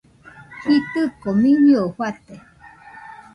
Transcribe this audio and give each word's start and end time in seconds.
Jitɨko 0.63 1.29
miñɨe 1.41 1.81
fate 1.97 2.35